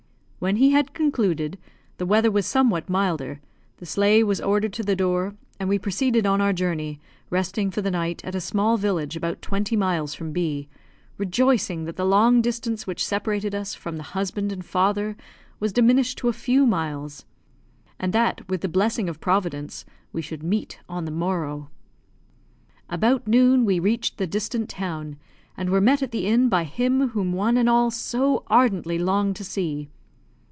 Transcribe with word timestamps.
When 0.43 0.55
he 0.55 0.71
had 0.71 0.95
concluded, 0.95 1.59
the 1.99 2.05
weather 2.07 2.31
was 2.31 2.47
somewhat 2.47 2.89
milder, 2.89 3.39
the 3.77 3.85
sleigh 3.85 4.23
was 4.23 4.41
ordered 4.41 4.73
to 4.73 4.81
the 4.81 4.95
door, 4.95 5.35
and 5.59 5.69
we 5.69 5.77
proceeded 5.77 6.25
on 6.25 6.41
our 6.41 6.51
journey, 6.51 6.99
resting 7.29 7.69
for 7.69 7.83
the 7.83 7.91
night 7.91 8.25
at 8.25 8.33
a 8.33 8.41
small 8.41 8.75
village 8.75 9.15
about 9.15 9.43
twenty 9.43 9.75
miles 9.75 10.15
from 10.15 10.31
B, 10.31 10.67
rejoicing 11.19 11.85
that 11.85 11.95
the 11.95 12.07
long 12.07 12.41
distance 12.41 12.87
which 12.87 13.05
separated 13.05 13.53
us 13.53 13.75
from 13.75 13.97
the 13.97 14.01
husband 14.17 14.51
and 14.51 14.65
father 14.65 15.15
was 15.59 15.71
diminished 15.71 16.17
to 16.17 16.27
a 16.27 16.33
few 16.33 16.65
miles, 16.65 17.23
and 17.99 18.11
that, 18.11 18.49
with 18.49 18.61
the 18.61 18.67
blessing 18.67 19.07
of 19.07 19.21
Providence, 19.21 19.85
we 20.11 20.23
should 20.23 20.41
meet 20.41 20.79
on 20.89 21.05
the 21.05 21.11
morrow. 21.11 21.69
About 22.89 23.27
noon 23.27 23.63
we 23.63 23.79
reached 23.79 24.17
the 24.17 24.25
distant 24.25 24.69
town, 24.69 25.17
and 25.55 25.69
were 25.69 25.79
met 25.79 26.01
at 26.01 26.09
the 26.09 26.25
inn 26.25 26.49
by 26.49 26.63
him 26.63 27.09
whom 27.09 27.31
one 27.31 27.57
and 27.57 27.69
all 27.69 27.91
so 27.91 28.41
ardently 28.47 28.97
longed 28.97 29.35
to 29.35 29.43
see. 29.43 29.87